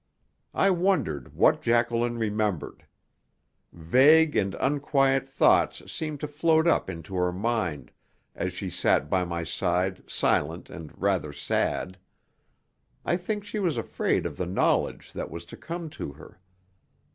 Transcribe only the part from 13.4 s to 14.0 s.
she was